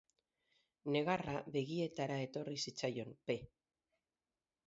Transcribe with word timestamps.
Negarra 0.95 1.35
begietara 1.57 2.17
etorri 2.27 2.57
zitzaion 2.67 3.13
P. 3.29 3.37